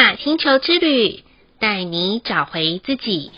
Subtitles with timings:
[0.00, 1.22] 雅星球之旅，
[1.58, 3.30] 带你找回自己。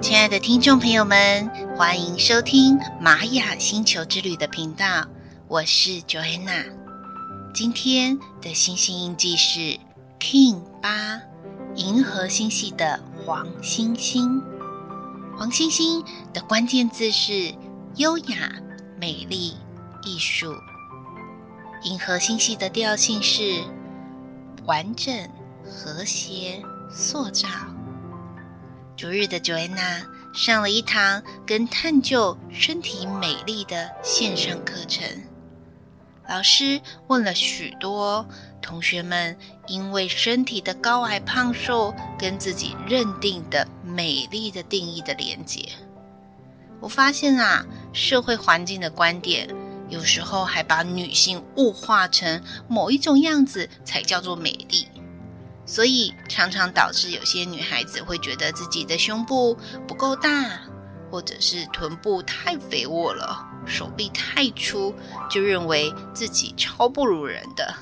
[0.00, 5.06] 亲爱的听众朋友们，欢迎收听玛雅星球之旅的频道，
[5.46, 6.64] 我是 Joanna。
[7.54, 9.78] 今天的星星印记是
[10.18, 11.20] King 八，
[11.76, 14.42] 银河星系的黄星星。
[15.36, 16.02] 黄星星
[16.34, 17.54] 的关键字是
[17.94, 18.50] 优雅、
[19.00, 19.56] 美丽、
[20.02, 20.52] 艺术。
[21.84, 23.62] 银河星系的调性是
[24.66, 25.14] 完整、
[25.64, 27.48] 和谐、塑造。
[28.96, 30.02] 昨日的 Joanna
[30.34, 35.06] 上了一堂跟探究身体美丽的线上课程。
[36.28, 38.26] 老师问了许多
[38.60, 39.38] 同学们
[39.68, 45.68] 因为身体的高矮胖瘦跟自己认定的美丽的定义的连结。
[46.80, 49.48] 我发现啊，社会环境的观点
[49.88, 54.86] 有时候还把女性物化成某一种样子才叫做美丽。
[55.66, 59.54] 所以常常导致有些女孩子会觉得自己的胸部
[59.86, 60.60] 不够大，
[61.10, 64.94] 或者是臀部太肥沃了，手臂太粗，
[65.28, 67.74] 就认为自己超不如人的。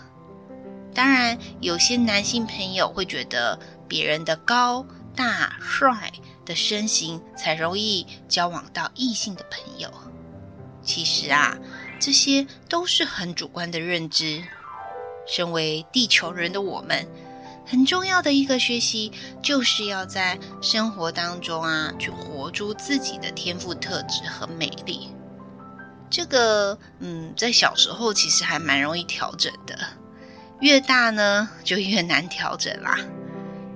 [0.92, 6.11] 当然，有些男性朋友会觉得别人的高大帅
[6.47, 9.92] 的身形才容易交往到异性的朋友。
[10.83, 11.55] 其实啊，
[12.00, 14.42] 这些都是很主观的认知。
[15.27, 17.06] 身为地球人的我们。
[17.69, 19.11] 很重要的一个学习，
[19.42, 25.08] 就是要在生活当中啊，去活出自己的天赋特质和美丽。
[26.08, 29.77] 这个，嗯，在小时候其实还蛮容易调整的，
[30.61, 33.00] 越大呢，就越难调整啦。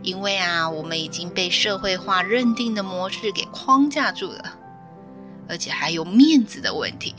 [0.02, 4.58] 因为啊，我们已经被社会化认定的模式给框架住了，
[5.48, 7.14] 而且还有面子的问题。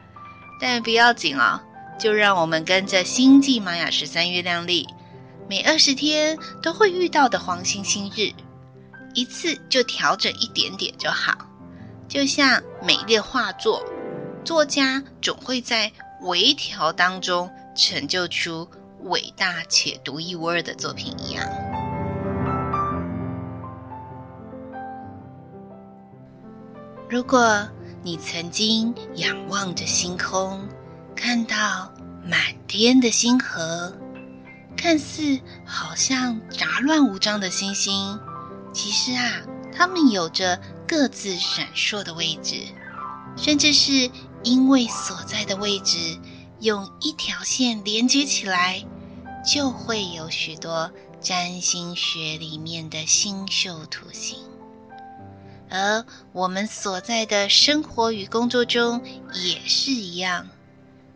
[0.60, 1.62] 但不要紧啊，
[1.98, 4.88] 就让我们跟着星际玛雅十三月亮历。
[5.48, 8.32] 每二十天都会遇到的黄星星日，
[9.12, 11.36] 一次就调整一点点就好。
[12.08, 13.82] 就像美丽的画作，
[14.44, 18.66] 作家总会在微调当中成就出
[19.00, 21.44] 伟大且独一无二的作品一样。
[27.12, 27.68] 如果
[28.02, 30.66] 你曾经仰望着星空，
[31.14, 31.92] 看到
[32.24, 33.92] 满天的星河。
[34.74, 38.18] 看似好像杂乱无章的星星，
[38.72, 39.30] 其实啊，
[39.70, 40.58] 它们有着
[40.88, 42.62] 各自闪烁的位置，
[43.36, 44.10] 甚至是
[44.42, 46.18] 因为所在的位置
[46.60, 48.82] 用一条线连接起来，
[49.44, 50.90] 就会有许多
[51.20, 54.38] 占星学里面的星宿图形。
[55.72, 59.02] 而我们所在的生活与工作中
[59.32, 60.46] 也是一样。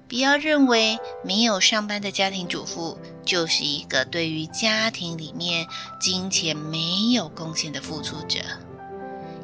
[0.09, 5.67] 不要认为没有上班的家庭主妇就是一个对于家庭里面
[6.01, 8.39] 金钱没有贡献的付出者，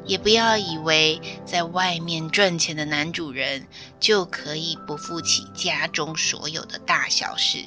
[0.05, 3.67] 也不要以为在外面赚钱的男主人
[3.99, 7.59] 就可以不负起家中所有的大小事。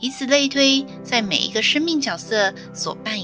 [0.00, 3.23] 以此类推，在每一个生命角色所扮演，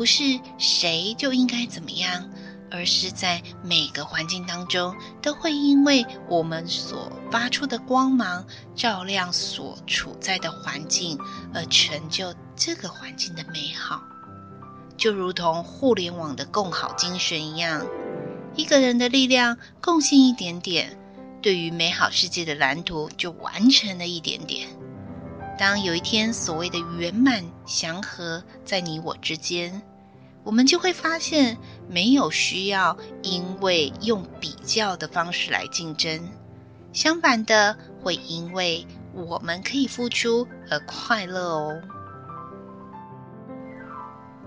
[0.00, 2.26] 不是谁就应该怎么样。
[2.70, 8.42] 而是在每个环境当中，都会因为我们所发出的光芒，
[8.74, 11.18] 照亮所处在的环境，
[11.52, 14.00] 而成就这个环境的美好。
[14.96, 17.84] 就如同互联网的共好精神一样，
[18.56, 20.98] 一个人的力量贡献一点点，
[21.42, 24.66] 对于美好世界的蓝图就完成了一点点。
[25.58, 29.82] 当有一天所谓的圆满祥和在你我之间。
[30.42, 31.58] 我们就会发现，
[31.88, 36.20] 没有需要因为用比较的方式来竞争，
[36.92, 41.80] 相反的，会因为我们可以付出而快乐哦。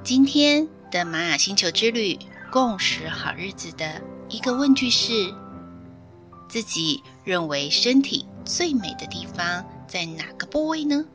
[0.04, 2.18] 今天的玛雅星球之旅
[2.52, 5.34] 共识好日子的一个问句是：
[6.50, 11.06] 自己认为身体最美的地方在哪个部位呢？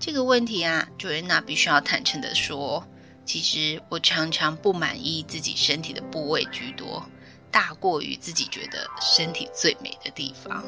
[0.00, 2.84] 这个问题啊，Joanna 必须要坦诚的说。
[3.24, 7.04] 其实我常常不满意自己身体的部位居多，
[7.50, 10.62] 大过于自己觉得身体最美的地方。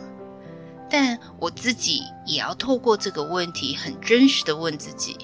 [0.88, 5.16] 但我自己也要透过这个问题，很真实的问自己：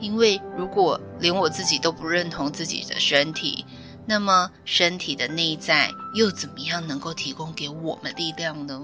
[0.00, 3.64] 因为如果连我自己都不认同自己的身体，
[4.06, 8.82] 那么身体的内在又怎么样能够提供给我们力量呢？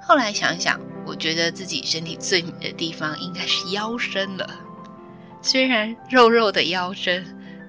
[0.00, 4.48] 后来想想，我觉得自己身体最美的地方应该是腰身了。
[5.44, 7.22] 虽然肉肉的腰身，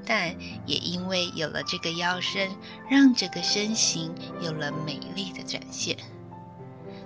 [0.06, 0.33] 但
[0.66, 2.50] 也因为有了这个腰身，
[2.89, 5.98] 让这个身形有了美丽的展现。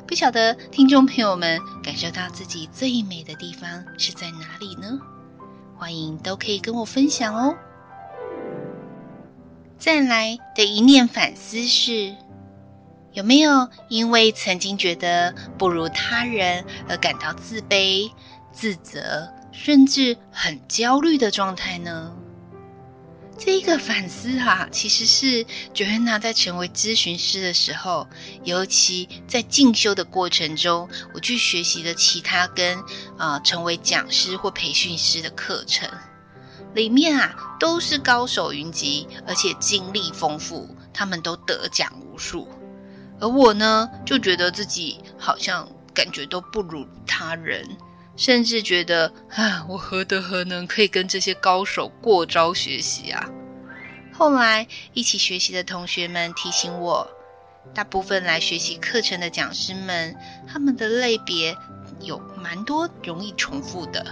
[0.06, 5.00] 不晓得听众朋友们感受到自己最美的地方是在哪里呢？
[5.76, 7.58] 欢迎都可以跟我分享哦。
[9.80, 12.16] 再来的一念反思是：
[13.14, 18.12] 有没有因为曾经觉得不如他人而感到自卑、
[18.52, 22.16] 自责，甚至很焦虑的状态呢？
[23.38, 28.06] 这一个反思啊，其实是 Joanna 在成为咨询师的时候，
[28.44, 32.78] 尤其在进修的过程中，我去学习的其他跟
[33.18, 35.90] 啊、成为讲师或培训师的课程，
[36.74, 42.46] 里面啊都是高手云集，而且经历丰富，他们都得奖无数，
[43.22, 47.66] 而我呢，就觉得自己好像感觉都不如他人。
[48.20, 53.26] 甚至觉得啊，我何德何能可以跟这些高手过招学习啊？
[54.12, 57.10] 后来一起学习的同学们提醒我，
[57.74, 60.14] 大部分来学习课程的讲师们，
[60.46, 61.56] 他们的类别
[62.02, 64.06] 有蛮多容易重复的，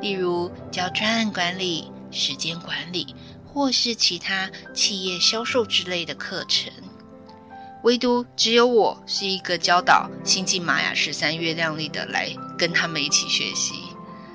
[0.00, 3.12] 例如教专案管理、时间管理，
[3.52, 6.72] 或是其他企业销售之类的课程。
[7.82, 13.74] 唯独只有我是一个教导星际玛雅十三月亮历的，来跟他们一起学习。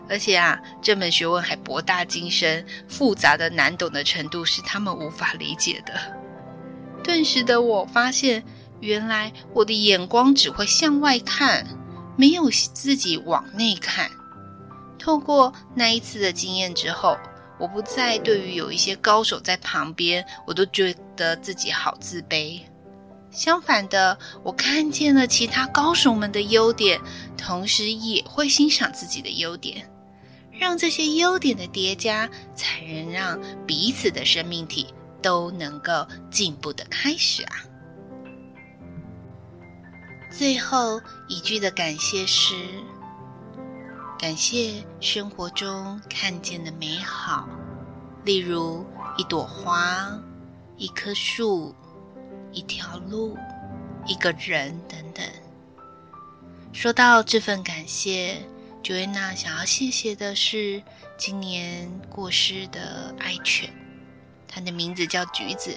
[0.10, 5.94] 而且啊，这门学问还博大精深，复杂的难懂的程度是他们无法理解的。
[7.04, 8.44] 顿时的我发现，
[8.80, 11.66] 原来我的眼光只会向外看，
[12.18, 14.10] 没有自己往内看。
[14.98, 17.18] 透过那一次的经验之后，
[17.58, 22.62] 我不再对于有一些高手在旁边，我都觉得自己好自卑。
[23.38, 27.00] 相反的，我看见了其他高手们的优点，
[27.38, 29.88] 同时也会欣赏自己的优点，
[30.52, 34.88] 让这些优点的叠加，才能让彼此的生命体
[35.22, 37.58] 都能够进步的开始啊！
[40.32, 42.56] 最后一句的感谢是：
[44.18, 47.48] 感谢生活中看见的美好，
[48.26, 48.84] 例如
[49.16, 50.12] 一朵花，
[50.76, 51.76] 一棵树。
[52.52, 53.38] 一条路，
[54.06, 55.26] 一个人，等等。
[56.74, 58.38] 说到这份感谢
[58.84, 60.84] ，Joanna 想要谢谢的是
[61.18, 63.74] 今年过世的爱犬，
[64.48, 65.76] 它的名字叫橘子。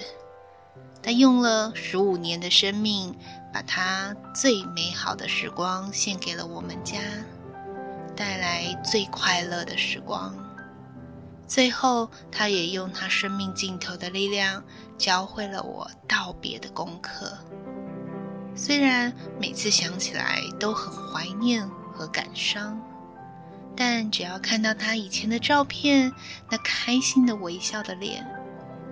[1.03, 3.17] 它用了十五年的生命，
[3.51, 6.99] 把它最美好的时光献给了我们家，
[8.15, 10.35] 带来最快乐的时光。
[11.53, 14.63] 最后，他也用他生命尽头的力量，
[14.97, 17.37] 教会了我道别的功课。
[18.55, 22.81] 虽然每次想起来都很怀念和感伤，
[23.75, 26.09] 但只要看到他以前的照片，
[26.49, 28.25] 那开心的微笑的脸，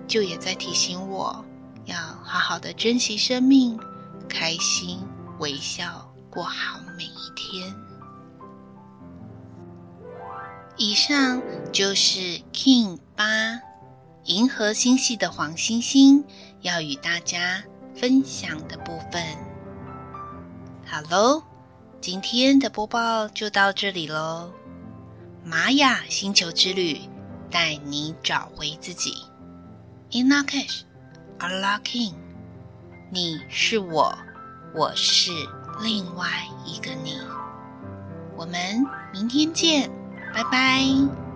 [0.06, 1.46] 就也在提醒我
[1.86, 3.80] 要好好的珍惜生命，
[4.28, 5.00] 开心
[5.40, 7.74] 微笑过好每一天。
[10.82, 11.42] 以上
[11.74, 13.60] 就是 King 八
[14.24, 16.24] 银河星系的黄星星
[16.62, 17.62] 要与大家
[17.94, 19.22] 分享的部分。
[20.86, 21.44] 好喽，
[22.00, 24.54] 今天的播报就到这里喽。
[25.44, 27.02] 玛雅星球之旅
[27.52, 29.14] 带你找回自己。
[30.12, 30.84] In Lak'ech,
[31.40, 32.14] Ala-K'in，
[33.12, 34.18] 你是我，
[34.74, 35.34] 我是
[35.82, 37.18] 另外一个你。
[38.38, 39.92] 我们明天见。
[40.34, 41.30] 拜拜。